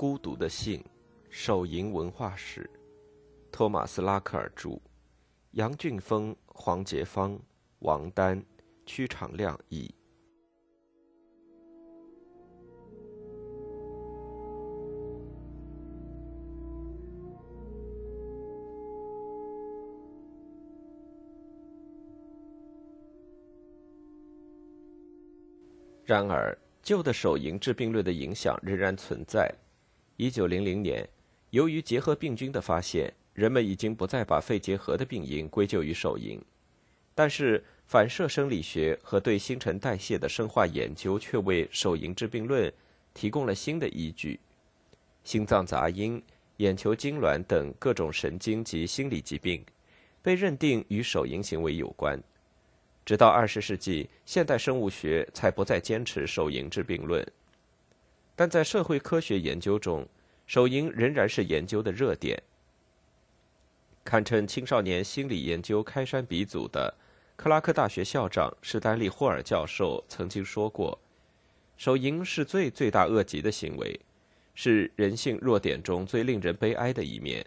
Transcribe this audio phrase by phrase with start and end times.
[0.00, 0.82] 孤独的信，
[1.28, 2.70] 手淫文化史，
[3.52, 4.80] 托马斯·拉克尔著，
[5.50, 7.38] 杨俊峰、黄杰芳、
[7.80, 8.42] 王丹、
[8.86, 9.94] 屈长亮译。
[26.06, 29.54] 然而，旧的手淫致病论的影响仍然存在。
[30.20, 31.08] 一九零零年，
[31.48, 36.38] 由于结核病菌的发现，人们已经不再把肺结核的病因归咎于手淫。
[37.14, 42.70] 但是，反射生理学和对新陈代谢的生化研究却为手淫致病论
[43.14, 44.38] 提供了新的依据。
[45.24, 46.22] 心脏杂音、
[46.58, 49.64] 眼球痉挛等各种神经及心理疾病，
[50.20, 52.22] 被认定与手淫行为有关。
[53.06, 57.26] 直到二十世纪，现代生物学才不再坚持手淫致病论，
[58.36, 60.06] 但在社会科学研究中，
[60.50, 62.42] 手淫仍然是研究的热点。
[64.02, 66.92] 堪称青少年心理研究开山鼻祖的
[67.36, 70.98] 克拉克大学校长史丹利·霍尔教授曾经说过
[71.78, 74.00] ：“手淫是最罪大恶极的行为，
[74.56, 77.46] 是人性弱点中最令人悲哀的一面。”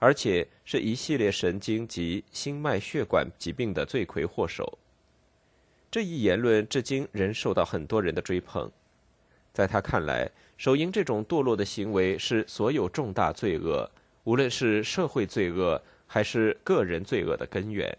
[0.00, 4.78] 而且是一系列神经及心脉血管疾病的罪魁祸首。
[5.90, 8.72] 这一言论至今仍受到很多人的追捧。
[9.52, 13.90] 在他看来，手淫这种堕落的行为是所有重大罪恶，
[14.24, 17.96] 无论是社会罪恶还是个人罪恶的根源。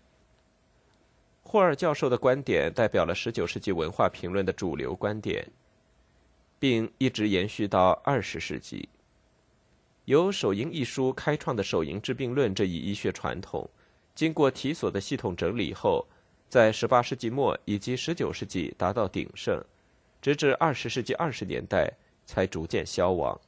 [1.44, 5.45] 霍尔教授的观点代表了19世纪文化评论的主流观点，
[6.59, 8.88] 并一直延续到20世纪。
[10.06, 13.69] 由《手淫》一书开创的手淫治病论这一医学传统，
[14.16, 16.06] 经过提索的系统整理后。
[16.50, 19.63] 在18世纪末以及19世纪达到鼎盛，
[20.21, 21.91] 直至20世纪20年代
[22.25, 23.39] 才逐渐消亡。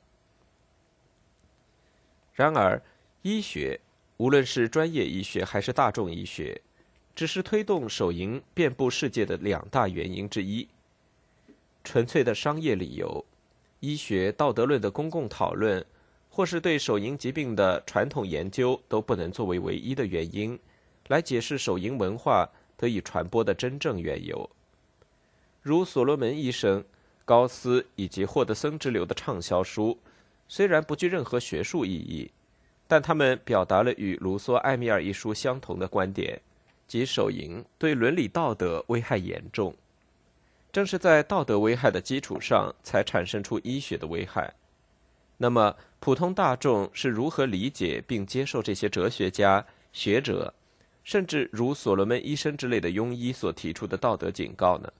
[2.33, 2.81] 然而，
[3.21, 3.79] 医学
[4.17, 6.59] 无论是专业医学还是大众医学，
[7.15, 10.67] 只是推动手淫遍布世界的两大原因之一。
[11.83, 13.23] 纯粹的商业理由、
[13.79, 15.85] 医学道德论的公共讨论，
[16.29, 20.57] 或是对手淫疾病的传统研究，都不能作为唯一的原因
[21.09, 22.49] 来解释手淫文化。
[22.75, 24.49] 得以传播的真正缘由，
[25.63, 26.83] 如所罗门医生、
[27.23, 29.97] 高斯以及霍德森之流的畅销书，
[30.49, 32.29] 虽然不具任何学术意义，
[32.85, 36.41] 但他们表达了与卢梭《艾米尔》一书相同的观点，
[36.85, 39.73] 即手淫对伦理道德危害严重。
[40.73, 44.53] 正是在道德危害的基础上，才产生出医学的危害。
[45.37, 50.53] 那么，普通大众是如何理解并接受这些哲学家、学者？
[51.05, 54.91] 甚至如所罗门医生之类的庸医所提出的道德警告呢？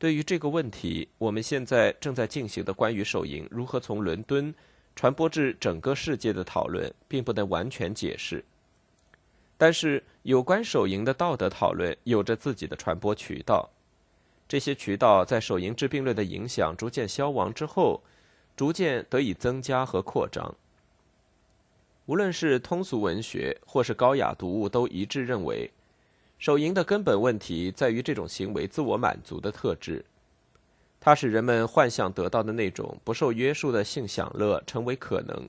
[0.00, 4.52] 对于这个问题，我们现在正在进行的关于手淫如何从伦敦
[4.96, 8.42] 传播至整个世界的讨论，并不能完全解释。
[9.58, 13.68] 但是，有关手淫的道德讨论有着自己的传播渠道，
[14.48, 18.02] 这些渠道在手淫治病论的影响逐渐消亡之后，
[18.56, 20.56] 逐渐得以增加和扩张。
[22.06, 25.70] 无论是通俗文学或是高雅读物，都一致认为，
[26.40, 30.02] 手淫的根本问题在于这种行为自我满足的特质。
[30.98, 35.46] 它使人们幻想得到的那种不受约束的性享乐成为可能，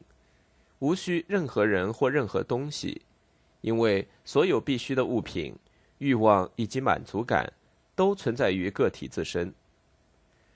[0.79, 3.01] 无需任何人或任何东西，
[3.61, 5.55] 因为所有必须的物品、
[5.99, 7.51] 欲望以及满足感
[7.95, 9.53] 都存在于个体自身。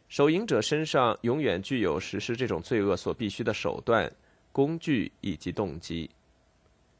[0.09, 4.11] 手淫者身上永远具有实施这种罪恶所必须的手段。
[4.51, 6.09] 工具以及动机，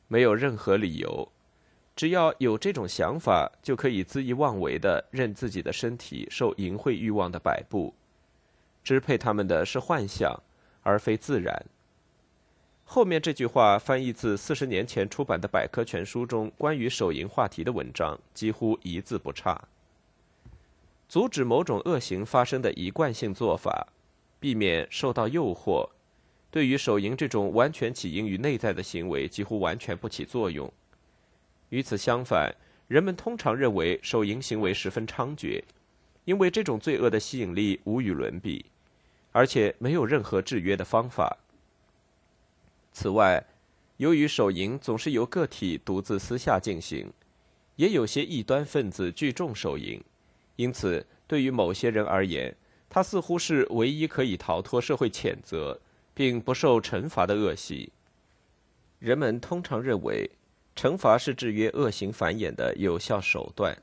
[0.10, 1.32] 没有任何理由，
[1.96, 7.94] 只要有这种想法，就可以恣意妄为的任自己的身体受淫秽欲望的摆布，
[8.84, 10.38] 支配他们的是幻想，
[10.84, 11.66] 而非自然。
[12.84, 19.60] 后面这句话翻译自四十年前出版的百科全书中关于手淫话题的文章，几乎一字不差。
[21.08, 23.88] 阻止某种恶行发生的一贯性做法，
[24.40, 25.90] 避免受到诱惑。
[26.52, 30.72] 对于手淫这种完全起因于内在的行为，几乎完全不起作用。
[31.76, 32.56] 与此相反，
[32.88, 35.62] 人们通常认为手淫行为十分猖獗，
[36.24, 38.66] 因为这种罪恶的吸引力无与伦比，
[39.34, 41.38] 而且没有任何制约的方法。
[42.94, 43.44] 此外，
[43.98, 47.12] 由于手淫总是由个体独自私下进行，
[47.76, 50.02] 也有些异端分子聚众手淫，
[50.56, 52.56] 因此对于某些人而言，
[52.90, 55.78] 它似乎是唯一可以逃脱社会谴责。
[56.16, 57.92] 并不受惩罚的恶习。
[59.00, 60.32] 人们通常认为，
[60.76, 63.76] 惩罚是制约恶行繁衍的有效手段。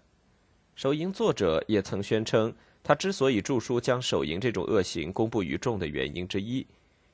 [0.74, 6.66] 手淫作者也曾宣称，他之所以著书将手淫这种恶行公布于众的原因之一，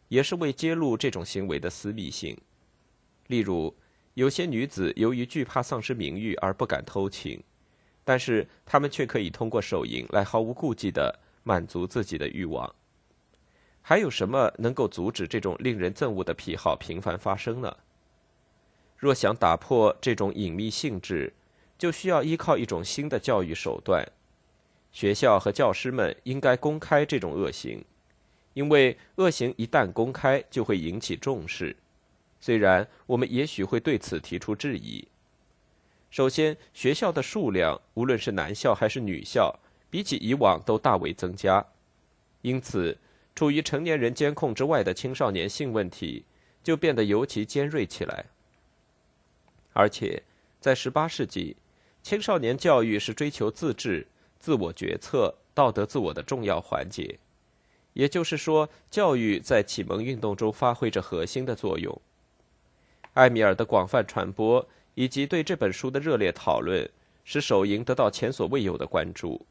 [0.09, 2.37] 也是为揭露这种行为的私密性。
[3.29, 3.75] 例如，
[4.15, 7.41] 有些女子由于惧怕丧失名誉而不敢偷情，
[8.05, 12.75] 但是她们却可以通过手淫来毫无顾忌地满足自己的欲望。
[13.81, 17.77] 还有什么能够阻止这种令人憎恶的癖好频繁发生呢？
[18.99, 21.33] 若想打破这种隐秘性质，
[21.79, 24.05] 就需要依靠一种新的教育手段。
[24.91, 27.85] 学校和教师们应该公开这种恶行，
[28.55, 31.77] 因为恶行一旦公开，就会引起重视。
[32.41, 35.07] 虽然我们也许会对此提出质疑。
[36.11, 39.55] 首先，学校的数量，无论是男校还是女校，
[39.91, 41.65] 比起以往都大为增加，
[42.43, 42.99] 因此，
[43.35, 46.25] 处于成年人监控之外的青少年性问题
[46.65, 48.25] 就变得尤其尖锐起来。
[49.73, 50.23] 而且，
[50.61, 51.57] 在18世纪，
[52.03, 54.07] 青少年教育是追求自治、
[54.39, 57.19] 自我决策、道德自我的重要环节。
[57.93, 62.01] 也就是说，教育在启蒙运动中发挥着核心的作用。
[63.15, 66.89] 艾米尔的广泛传播以及对这本书的热烈讨论，
[67.25, 69.45] 使手淫得到前所未有的关注。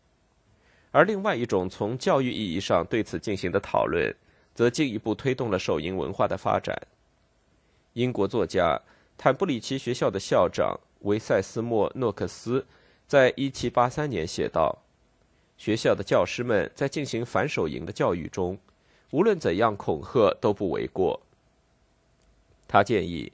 [0.91, 4.13] 而另外一种从教育意义上对此进行的讨论，
[4.55, 6.75] 则进一步推动了手淫文化的发展。
[7.93, 8.81] 英国作家。
[9.17, 12.63] 坦布里奇学校的校长维塞斯莫诺克斯
[13.07, 14.77] 在1783年写道
[15.57, 18.59] ：“学校的教师们在进行反手淫的教育中，
[19.09, 21.19] 无论怎样恐吓都不为过。”
[22.69, 23.31] 他建议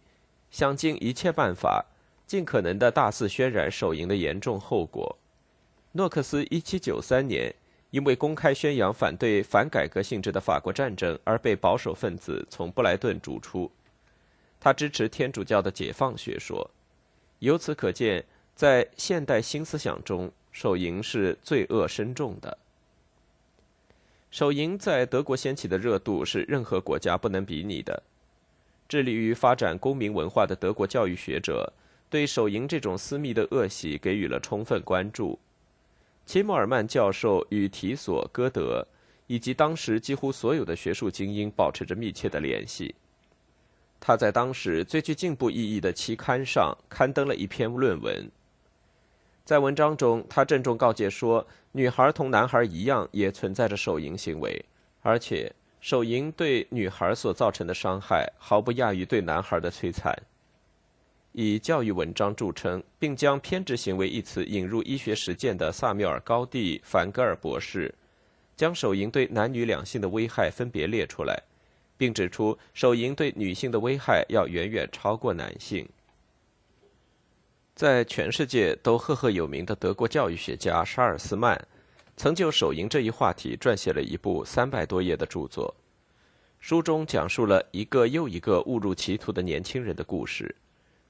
[0.50, 1.86] 想尽一切办法，
[2.26, 5.18] 尽可能的大肆渲染手淫的严重后果。
[5.92, 7.54] 诺克斯1793年
[7.90, 13.70] 因为公开宣扬反对反改革性质的法国战争而被保守分子从布莱顿逐出。
[14.64, 16.72] 他支持天主教的解放学说，
[17.40, 18.24] 由此可见，
[18.56, 22.58] 在现代新思想中，手淫是罪恶深重的。
[24.32, 28.04] 手淫在德国掀起的热度是任何国家不能比拟的。
[28.88, 31.74] 致力于发展公民文化的德国教育学者
[32.10, 35.38] 对手淫这种私密的恶习给予了充分关注。
[36.26, 38.88] 齐默尔曼教授与提索、歌德
[39.28, 42.96] 以及当时几乎所有的学术精英保持着密切的联系。
[44.06, 48.30] 他在当时最具进步意义的期刊上刊登了一篇论文。
[49.46, 54.66] 在文章中，他郑重告诫说，女孩同男孩一样，也存在着手淫行为，
[55.04, 60.14] 而且手淫对女孩所造成的伤害毫不亚于对男孩的摧残。
[61.32, 67.96] 以教育文章著称，并将“偏执行为”一词引入医学实践的萨缪尔·高地·凡格尔博士，
[68.58, 71.42] 将手淫对男女两性的危害分别列出来。
[72.04, 75.88] 并指出，手淫对女性的危害要远远超过男性。
[77.74, 81.58] 在全世界都赫赫有名的德国教育学家沙尔斯曼，
[82.18, 85.74] 曾就手淫这一话题撰写了一部三百多页的著作。
[86.60, 90.54] 书中讲述了一个又一个误入歧途的年轻人的故事，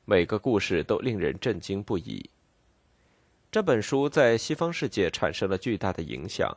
[0.05, 2.29] 每个故事都令人震惊不已。
[3.51, 6.55] 这本书在西方世界产生了巨大的影响。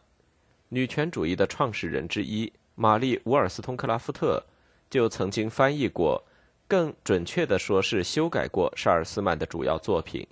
[0.69, 2.53] 女权主义的创始人之一。
[2.77, 4.45] 玛丽·伍尔斯通克拉夫特
[4.91, 6.23] 就曾经翻译过，
[6.69, 10.27] 更准确地说是修改过沙尔斯曼的主要作品。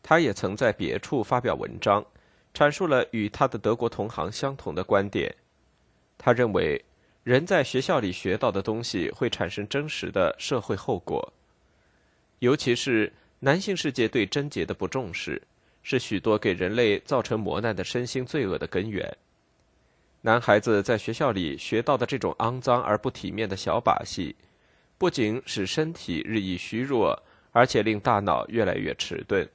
[0.00, 2.06] 他也曾在别处发表文章，
[2.54, 5.34] 阐述了与他的德国同行相同的观点。
[6.16, 6.82] 他认为，
[7.24, 11.32] 人在学校里学到的东西会产生真实的社会后果，
[12.38, 15.42] 尤其是男性世界对贞洁的不重视，
[15.82, 19.16] 是许多给人类造成磨难的身心罪恶的根源。
[20.22, 24.36] 男孩子在学校里学到的这种肮脏而不体面的小把戏，
[24.98, 27.22] 不仅使身体日益虚弱，
[27.52, 29.48] 而且令大脑越来越迟钝。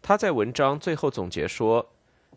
[0.00, 1.84] 他在文章最后总结说：“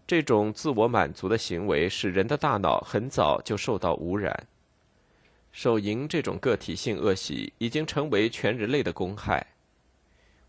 [0.08, 4.48] 这种自我满足的行为使人的大脑很早就受到污染。
[5.52, 9.46] 手淫这种个体性恶习已经成为全人类的公害。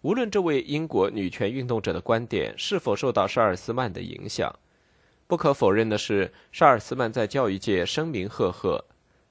[0.01, 4.51] 无论这位英国女权运动者的观点是否受到沙尔斯曼的影响。”
[5.29, 8.83] 不可否认的是，沙尔斯曼在教育界声名赫赫。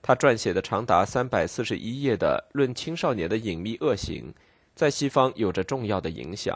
[0.03, 4.31] 他撰写的长达三百四十一页的《论青少年的隐秘恶行》，
[4.75, 6.55] 在西方有着重要的影响。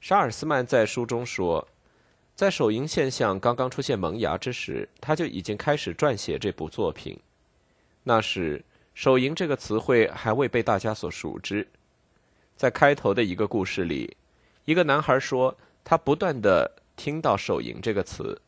[0.00, 1.66] 沙尔斯曼在书中说，
[2.36, 7.18] 在手淫现象刚刚出现萌芽之时，他就已经开始撰写这部作品。
[8.04, 11.66] 那时，手淫这个词汇还未被大家所熟知。
[12.54, 14.16] 在开头的一个故事里，
[14.64, 16.70] 一个男孩说，他不断的。
[16.96, 18.40] 听到“手淫”这个词，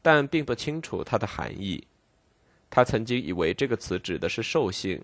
[0.00, 1.86] 但并不清楚它的含义。
[2.70, 5.02] 他曾经以为这个词指的是兽性，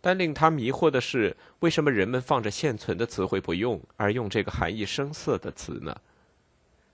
[0.00, 6.00] 但令他迷惑的是，为什么人们放着现存的词汇不用，而用这个含义生涩的词呢？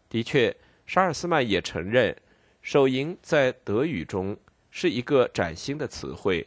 [0.08, 0.54] 的确，
[0.86, 2.16] 沙尔斯曼也承认
[2.62, 4.36] ，“手淫”在德语中
[4.70, 6.46] 是一个崭新的词汇。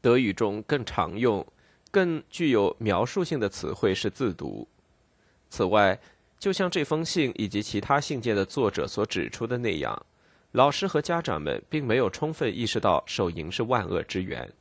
[0.00, 1.46] 德语中更常用、
[1.90, 4.66] 更具有描述性的词汇是“自读”。
[5.50, 5.98] 此外，
[6.38, 10.06] 就像这封信以及其他信件的作者所指出的那样，
[10.52, 14.52] 老师和家长们并没有充分意识到手淫是万恶之源，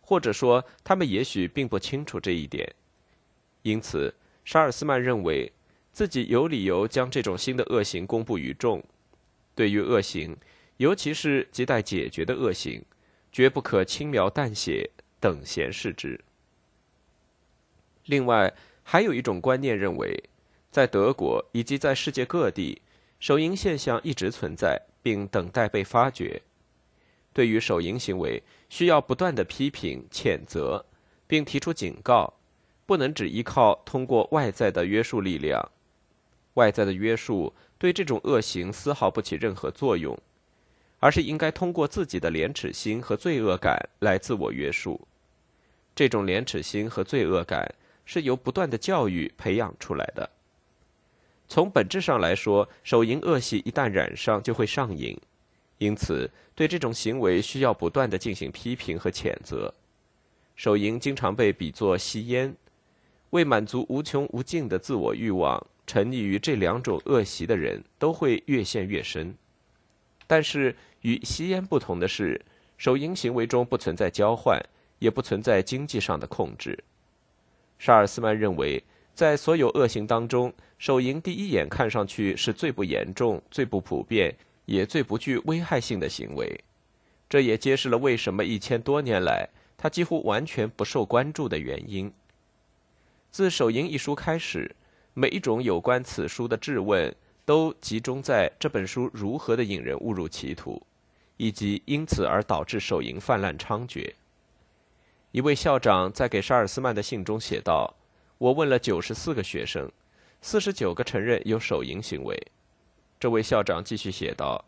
[0.00, 2.74] 或者说，他们也许并不清楚这一点。
[3.62, 5.52] 因此，沙尔斯曼认为
[5.92, 8.82] 自己有理由将这种新的恶行公布于众。
[9.54, 10.34] 对于恶行，
[10.78, 12.82] 尤其是亟待解决的恶行，
[13.30, 14.88] 绝不可轻描淡写、
[15.20, 16.18] 等闲视之。
[18.06, 20.29] 另外，还有一种观念认为，
[20.70, 22.80] 在德国以及在世界各地，
[23.18, 26.40] 手淫现象一直存在，并等待被发掘。
[27.32, 30.84] 对于手淫行为，需要不断的批评、谴责，
[31.26, 32.34] 并提出警告。
[32.86, 35.70] 不能只依靠通过外在的约束力量，
[36.54, 40.18] 外在的约束对这种恶行丝毫不起任何作用，
[40.98, 45.06] 而是应该通过自己的廉耻心和罪恶感来自我约束。
[45.94, 47.72] 这种廉耻心和罪恶感
[48.04, 50.28] 是由不断的教育培养出来的。
[51.50, 55.18] 从本质上来说，手淫恶习一旦染上就会上瘾，
[55.78, 59.74] 因此对这种行为需要不断的进行批评和谴责。
[60.54, 62.54] 手淫经常被比作吸烟。
[63.30, 69.34] 为满足无穷无尽的自我欲望，沉溺于这两种恶习的人都会越陷越深。
[70.28, 72.40] 但是与吸烟不同的是，
[72.78, 74.60] 手淫行为中不存在交换，
[75.00, 76.78] 也不存在经济上的控制。
[77.76, 78.80] 沙尔斯曼认为，
[79.20, 84.34] 在所有恶行当中，手淫第一眼看上去是最不严重、最不普遍，
[84.64, 86.58] 也最不具危害性的行为。
[87.28, 89.46] 这也揭示了为什么一千多年来
[89.76, 92.10] 他几乎完全不受关注的原因。
[93.30, 94.74] 自《手淫》一书开始，
[95.12, 100.80] 每一种有关此书的质问都集中在这本书如何的引人误入歧途，
[101.36, 104.10] 以及因此而导致手淫泛滥猖獗。
[105.32, 107.94] 一位校长在给沙尔斯曼的信中写道
[108.40, 109.86] ：“我问了九十四个学生，
[110.40, 112.34] 四十九个承认有手淫行为。”
[113.20, 114.64] 这位校长继续写道：“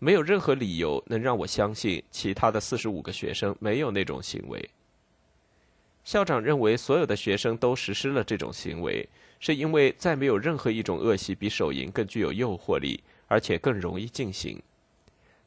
[0.00, 4.68] 没有任何理由能让我相信其他的四十五个学生没有那种行为。”
[6.02, 14.60] 校长认为，所有的学生都实施了这种行为，是因为再没有任何一种恶习比手淫更具有诱惑力，而且更容易进行。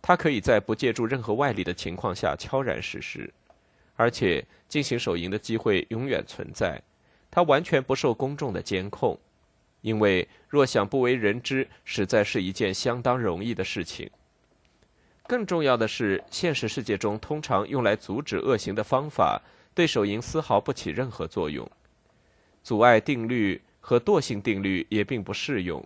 [0.01, 3.29] 他可以在不借助任何外力的情况下悄然实施，
[3.97, 6.81] 而且进行手淫的机会永远存在。
[7.29, 9.19] 他完全不受公众的监控，
[9.81, 14.09] 因为若想不为人知，实在是一件相当容易的事情。
[15.27, 19.41] 更重要的是，现实世界中通常用来阻止恶行的方法。
[19.73, 21.69] 对手淫丝毫不起任何作用，
[22.63, 25.85] 阻碍定律和惰性定律也并不适用。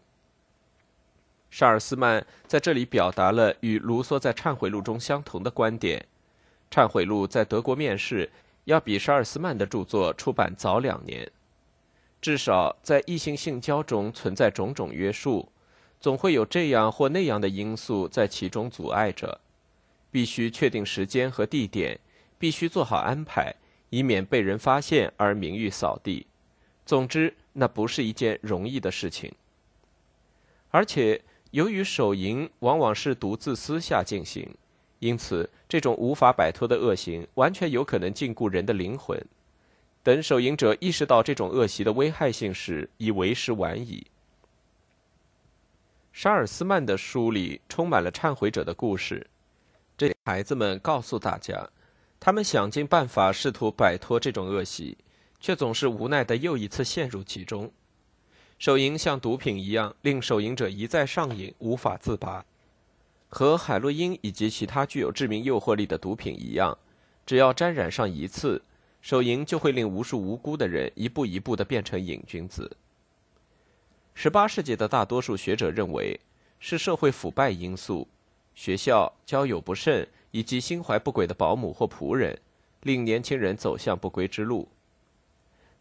[1.50, 6.05] 沙尔斯曼在这里表达了与卢梭在《忏悔录》中相同的观点：
[6.75, 8.29] 《忏悔录》在德国面世
[8.69, 11.31] 要比沙尔斯曼的著作出版早两年。
[12.21, 15.51] 至少在异性性交中存在种种约束，
[15.99, 19.41] 总会有这样或那样的因素在其中阻碍着。
[20.11, 21.99] 必须确定时间和地点，
[22.38, 23.55] 必须做好安排。
[23.89, 26.27] 以免被人发现而名誉扫地。
[26.85, 29.33] 总之，那不是一件容易的事情。
[30.69, 34.47] 而且，由于手淫往往是独自私下进行，
[34.99, 39.19] 因此这种无法摆脱的恶行完全有可能禁锢人的灵魂。
[40.03, 44.05] 等手淫者意识到这种恶习的危害性时，已为时晚矣。
[46.11, 49.25] 沙尔斯曼的书里充满了忏悔者的故事，
[49.97, 51.69] 这孩子们告诉大家。
[52.19, 54.97] 他们想尽办法试图摆脱这种恶习，
[55.39, 57.71] 却总是无奈的又一次陷入其中。
[58.57, 62.45] 手淫像毒品一样，令手淫者一再上瘾，无法自拔。
[63.29, 66.77] 和海洛因以及其他具有致命诱惑力的毒品一样，
[67.25, 68.62] 只要沾染上一次，
[69.01, 72.75] 手淫就会令无数无辜的人一步一步的变成瘾君子。
[74.13, 76.19] 十八世纪的大多数学者认为，
[76.59, 78.07] 是社会腐败因素，
[78.53, 80.07] 学校交友不慎。
[80.31, 82.39] 以及心怀不轨的保姆或仆人，
[82.83, 84.69] 令年轻人走向不归之路。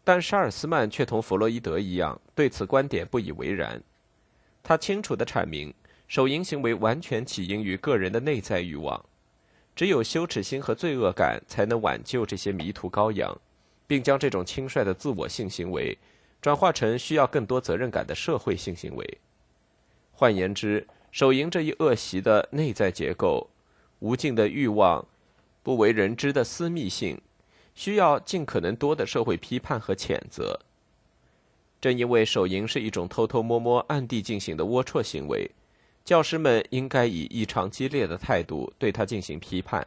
[0.03, 3.79] 但沙尔斯曼却同弗洛伊德一样，对此观点不以为然。
[4.63, 5.71] 他清楚地阐明，
[6.09, 9.05] 手淫行为完全起因于个人的内在欲望，
[9.75, 13.39] 只有羞耻心和罪恶感才能挽救这些迷途羔羊，
[13.85, 15.95] 并将这种轻率的自我性行为
[16.41, 19.17] 转化成需要更多责任感的社会性行为。
[20.11, 23.47] 换言之，手淫这一恶习的内在结构。
[23.99, 25.05] 无尽的欲望，
[25.61, 27.21] 不为人知的私密性，
[27.75, 30.59] 需要尽可能多的社会批判和谴责。
[31.79, 35.51] 正因为手淫是一种偷偷摸摸、暗地进行的龌龊行为，
[36.09, 39.85] 教师们应该以异常激烈的态度对他进行批判。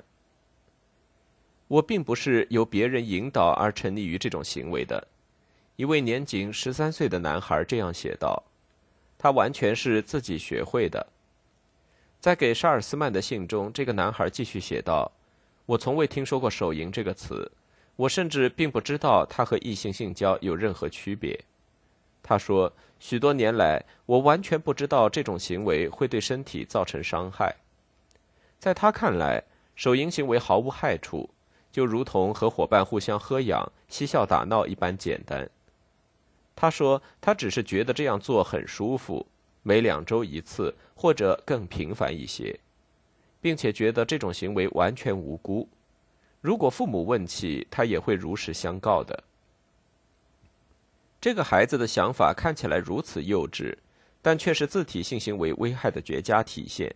[1.67, 5.09] 我并不是由别人引导而沉溺于这种行为的。
[5.75, 8.41] 一位年仅十三岁的男孩这样写道
[9.19, 11.05] ：“他完全是自己学会的。”
[12.23, 15.11] 在给沙尔斯曼的信中，这个男孩继续写道
[15.67, 17.51] ：“我从未听说过‘手淫’这个词，
[17.97, 21.37] 我甚至并不知道它和异性性交有任何区别。”
[22.23, 22.73] 他说
[23.05, 27.53] ：“许多年来，我完全不知道这种行为会对身体造成伤害。
[28.61, 29.43] 在他看来，
[29.75, 31.29] 手淫行为毫无害处，
[31.73, 35.51] 就如同和伙伴互相喝氧、嬉笑打闹一般简单。”
[36.55, 39.27] 他说：“他只是觉得这样做很舒服，
[39.65, 42.57] 每两周一次或者更频繁一些，
[43.41, 45.69] 并且觉得这种行为完全无辜。
[46.41, 49.25] 如果父母问起，他也会如实相告的。”
[51.23, 53.77] 这个孩子的想法看起来如此幼稚，
[54.21, 56.93] 但却是自体性行为危害的绝佳体现。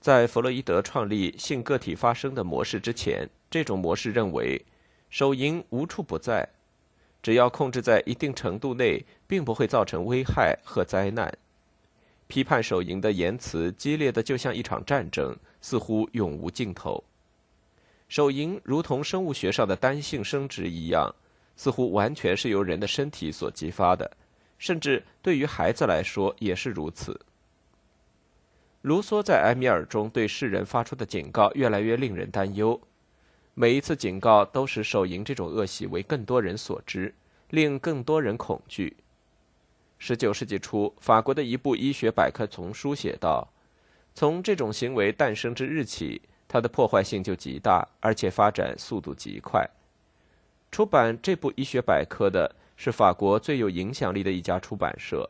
[0.00, 4.66] 在弗洛伊德创立性个体发生的模式之前，这种模式认为，
[5.10, 6.48] 手淫无处不在，
[7.22, 11.32] 只要控制在一定程度内，并不会造成危害和灾难。
[12.26, 17.04] 批判手淫的言辞激烈的就像一场战争，似乎永无尽头。
[18.08, 21.14] 手淫如同生物学上的单性生殖一样。
[21.56, 24.10] 似乎完全是由人的身体所激发的，
[24.58, 27.20] 甚至对于孩子来说也是如此。
[28.82, 32.80] 卢梭在《埃米尔》中对世人发出的警告越来越令人担忧，
[33.54, 37.14] 每一次警告都使手淫这种恶习为更多人所知，
[37.50, 38.96] 令更多人恐惧。
[39.98, 43.46] 十九世纪初，法国的一部医学百科丛书写道
[44.16, 49.64] ：“从这种行为诞生之日起，它的破坏性就极大，而且发展速度极快。”
[50.72, 55.28] 出版这部医学百科的是法国最有影响力的一家出版社，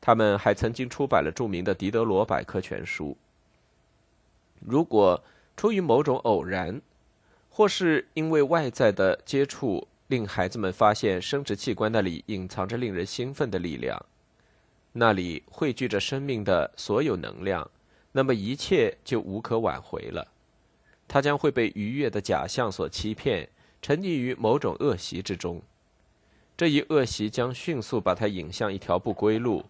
[0.00, 3.10] 他们还曾经出版了著名的《狄德罗百科全书》。
[4.58, 5.22] 如果
[5.56, 6.82] 出于某种偶然，
[7.48, 14.04] 或是因为外在的接触令孩子们发现生殖器官那里隐藏着令人兴奋的力量，
[14.94, 17.70] 那里汇聚着生命的所有能量，
[18.10, 20.26] 那么一切就无可挽回了。
[21.06, 23.48] 他将会被愉悦的假象所欺骗。
[23.82, 25.62] 沉溺于某种恶习之中，
[26.56, 29.66] 这一恶习将迅速把他引向一条不归路，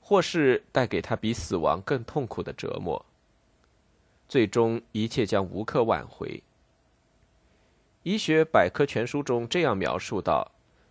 [0.00, 3.04] 或是带给他比死亡更痛苦的折磨。
[4.28, 6.42] 最终，一切将无可挽回。
[8.02, 10.50] 医学百科全书中这样描述道：“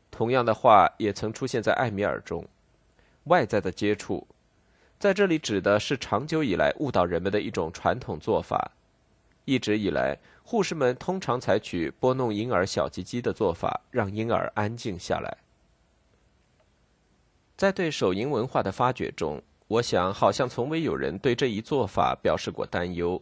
[0.10, 2.45] 同样的话也曾出现在艾米尔中。
[3.26, 4.26] 外在的接触，
[4.97, 8.71] 在这里指的是长久以来误导人们的一种传统做法。
[9.43, 10.17] 一直以来。”
[10.51, 15.37] 护士们通常采取拨弄婴儿小鸡鸡的做法，让婴儿安静下来。
[17.55, 23.21] 在对手淫文化的发掘中，我想好像从未有人对这一做法表示过担忧。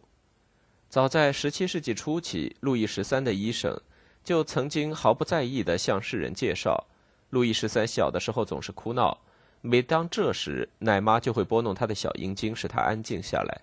[0.89, 3.79] 早在17世纪初期，路易十三的医生
[4.23, 6.87] 就曾经毫不在意地向世人介绍，
[7.29, 9.19] 路易十三小的时候总是哭闹，
[9.61, 13.61] 每当这时，奶妈就会拨弄他的小阴茎，使他安静下来。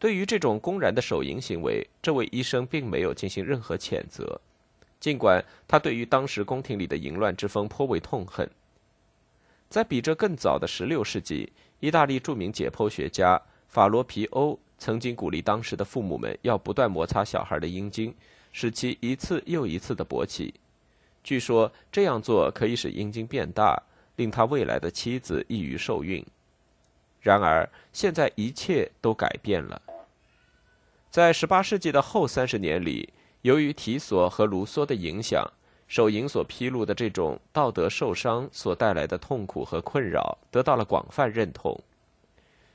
[0.00, 4.40] 对于这种公然的手淫行为，这位医生并没有进行任何谴责，
[4.98, 8.48] 尽管他对于当时宫廷里的淫乱之风颇为痛恨。
[9.68, 18.14] 在比这更早的16世纪，意大利著名解剖学家法罗皮欧曾经鼓励当时的父母们要不断摩擦小孩的阴茎，
[18.52, 20.54] 使其一次又一次的勃起。
[21.22, 23.80] 据说这样做可以使阴茎变大，
[24.16, 26.24] 令他未来的妻子易于受孕。
[27.20, 29.80] 然而，现在一切都改变了。
[31.10, 35.44] 在18世纪的后三十年里，由于提索和卢梭的影响，
[35.88, 41.78] 手淫所披露的这种道德受伤所带来的痛苦和困扰得到了广泛认同。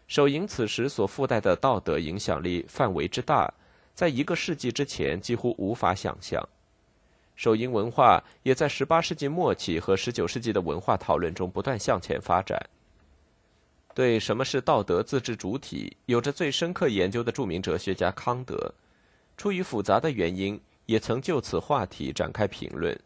[0.07, 3.51] 手淫此时所附带的道德影响力范围之大，
[3.93, 6.47] 在一个世纪之前几乎无法想象。
[7.35, 12.69] 手淫文化也在18世纪末期和19世纪的文化讨论中不断向前发展。
[13.95, 18.73] 对什么是道德自治主体有着最深刻研究的著名哲学家康德，
[19.37, 22.99] 出于复杂的原因，也曾就此话题展开评论。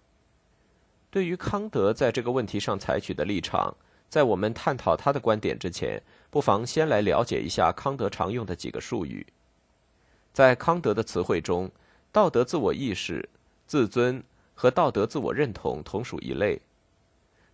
[1.12, 3.72] 对于康德在这个问题上采取的立场，
[4.10, 9.24] 在我们探讨他的观点之前，不妨先来了解一下康德常用的几个术语。
[10.34, 11.70] 在康德的词汇中，
[12.12, 13.30] 道德自我意识、
[13.68, 14.24] 自尊
[14.56, 16.60] 和道德自我认同同属一类，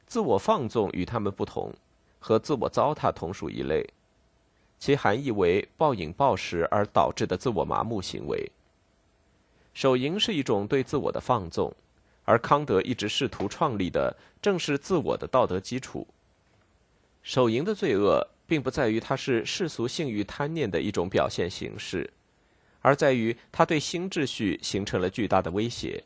[0.08, 1.74] 自我放纵与他们不同。
[2.25, 3.88] 和自我糟蹋同属一类，
[4.79, 8.51] 其含义为暴饮暴食而导致的自我麻木行为。
[9.75, 11.71] 手淫是一种对自我的放纵，
[12.23, 16.07] 而康德一直试图创立的正是自我的道德基础。
[17.21, 22.11] 手淫的罪恶并不在于它是世俗性欲贪念的一种表现形式，
[22.81, 26.03] 而在于它对新秩序形成了巨大的威胁。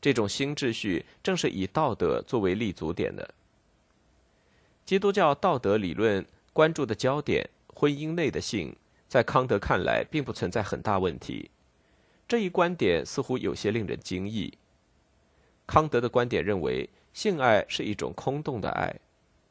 [0.00, 3.34] 这种新秩序正是以道德作为立足点的。
[4.90, 8.74] 基督教道德理论关注的焦点，婚姻内的性，
[9.06, 11.48] 在康德看来并不存在很大问题。
[12.26, 14.52] 这一观点似乎有些令人惊异。
[15.64, 18.92] 康德的观点认为，性爱是一种空洞的爱，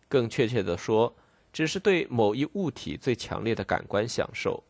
[0.10, 1.16] 更确切地说，
[1.54, 4.62] 只是对某一物体最强烈的感官享受。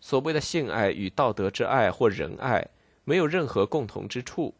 [0.00, 2.64] 所谓的性爱与道德之爱或仁爱
[3.02, 4.54] 没有任何共同之处。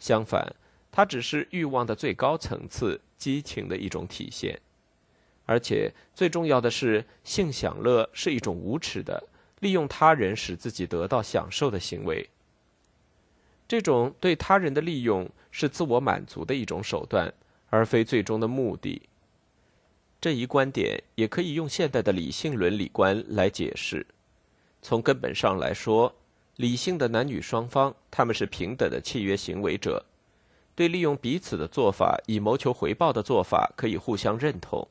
[0.00, 0.52] 相反，
[0.90, 4.60] 它只是欲望的最高层次，激情的一种体现。
[5.46, 9.28] 而且最重要的是，性享乐是一种无耻的
[9.60, 12.28] 利用他人使自己得到享受的行为。
[13.66, 17.32] 这种对他人的利用是自我满足的一种手段，
[17.70, 19.02] 而非最终的目的。
[20.20, 24.06] 这一观点也可以用现代的理性伦理观来解释。
[24.82, 26.14] 从根本上来说。
[26.56, 30.06] 理性的男女双方，他们是平等的契约行为者，
[30.76, 34.86] 对利用彼此的做法以谋求回报的做法可以互相认同。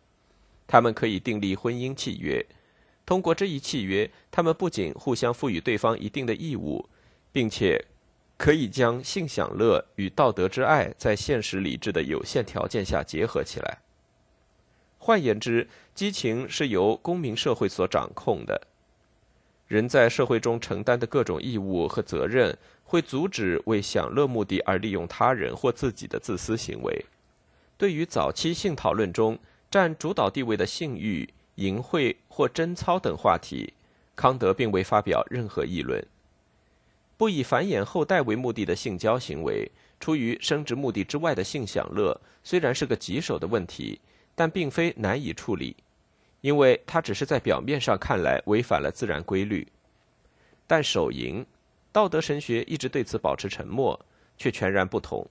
[0.73, 2.43] 他们可以订立婚姻契约，
[3.05, 6.89] 通过这一契约，他们不仅互相赋予对方一定的义务，
[7.31, 7.86] 并且
[8.38, 13.77] 可以将性享乐与道德之爱在现实理智的有限条件下结合起来。
[14.97, 18.59] 换言之，激情是由公民社会所掌控的。
[19.67, 27.05] 人在社会中承担的各种义务和责任，会阻止为享乐目的而利用他人或自己的自私行为。
[27.77, 29.38] 对于早期性讨论中
[29.73, 33.73] 占主导地位的性欲、淫秽或贞操等话题，
[34.15, 36.05] 康德并未发表任何议论。
[37.17, 43.99] 不以繁衍后代为目的的性交行为，出于生殖目的之外的性享乐，虽然是个棘手的问题，
[44.36, 45.75] 但并非难以处理。
[46.41, 49.67] 因为它只是在表面上看来违反了自然规律，
[50.67, 51.43] 但手淫，
[51.91, 53.99] 道德神学一直对此保持沉默，
[54.38, 55.25] 却全然不同。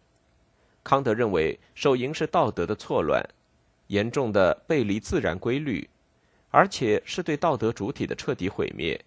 [0.83, 3.24] 康德认为手淫是道德的错乱，
[3.88, 5.88] 严重的背离自然规律，
[6.51, 9.03] 而且是对道德主体的彻底毁灭。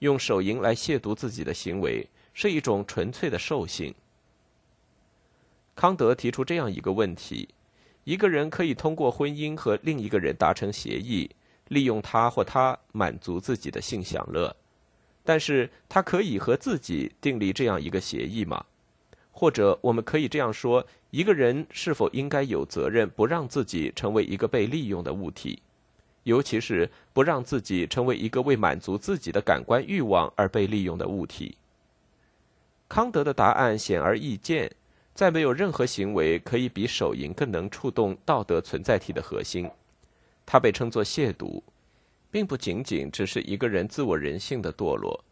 [0.00, 3.94] 用手淫来亵渎自己的行为是一种纯粹的兽性。
[5.74, 7.48] 康德提出这样一个问题。
[8.04, 11.30] 一个人可以通过婚姻和另一个人达成协议，
[11.68, 14.56] 利用他或他满足自己的性享乐，
[15.22, 18.64] 但是他可以和自己订立这样一个协议吗？
[19.38, 25.62] 或者我们可以这样说：一个人是否应该有责任不让自己成为一个被利用的物体，
[26.24, 31.56] 尤其是不让自己成为一个为满足自己的感官欲望而被利用的物体？
[32.88, 34.68] 康德的答案显而易见。
[35.14, 39.68] 再没有任何行为可以比手淫更能触动道德存在体的核心。
[40.46, 41.62] 它被称作亵渎，
[42.30, 45.24] 并不仅仅只是一个人自我人性的堕落。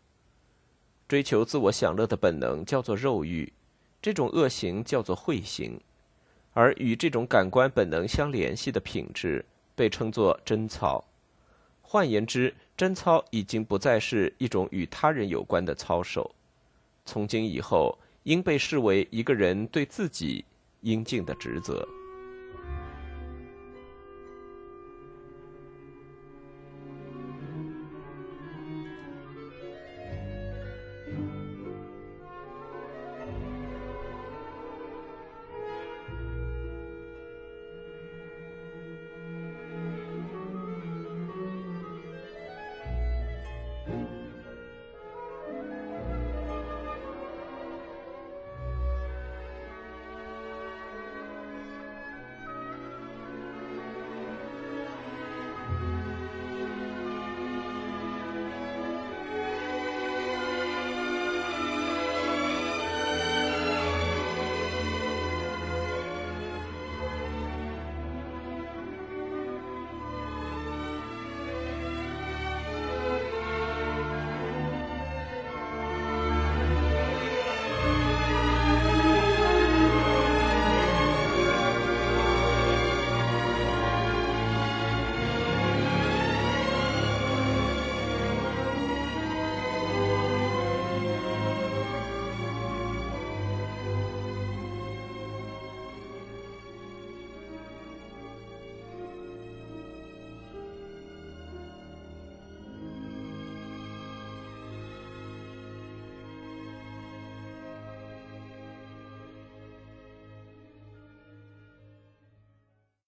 [1.09, 3.53] 追求自我享乐的本能叫做肉欲，
[4.01, 5.81] 这种恶行叫做秽行，
[6.53, 11.05] 而与这种感官本能相联系的品质被称作贞操。
[11.83, 16.35] 换言之，贞操已经不再是一种与他人有关的操守。
[17.05, 17.99] 从今以后。
[18.27, 20.45] 应被视为一个人对自己
[20.81, 21.87] 应尽的职责。